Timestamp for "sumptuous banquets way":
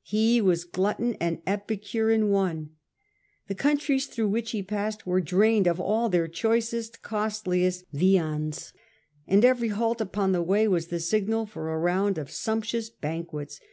12.30-13.66